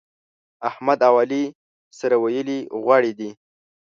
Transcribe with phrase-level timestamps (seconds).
[0.69, 1.43] احمد او علي
[1.99, 3.29] سره ويلي غوړي دي.